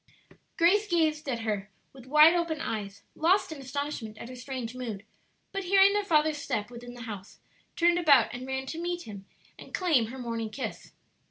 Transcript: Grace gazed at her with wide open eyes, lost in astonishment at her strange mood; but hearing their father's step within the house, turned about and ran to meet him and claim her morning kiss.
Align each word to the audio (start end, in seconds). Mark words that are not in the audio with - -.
Grace 0.57 0.87
gazed 0.87 1.29
at 1.29 1.41
her 1.41 1.69
with 1.93 2.07
wide 2.07 2.33
open 2.33 2.59
eyes, 2.59 3.03
lost 3.13 3.51
in 3.51 3.61
astonishment 3.61 4.17
at 4.17 4.29
her 4.29 4.35
strange 4.35 4.73
mood; 4.75 5.05
but 5.51 5.65
hearing 5.65 5.93
their 5.93 6.03
father's 6.03 6.39
step 6.39 6.71
within 6.71 6.95
the 6.95 7.01
house, 7.03 7.37
turned 7.75 7.99
about 7.99 8.33
and 8.33 8.47
ran 8.47 8.65
to 8.65 8.81
meet 8.81 9.03
him 9.03 9.27
and 9.59 9.75
claim 9.75 10.07
her 10.07 10.17
morning 10.17 10.49
kiss. 10.49 10.93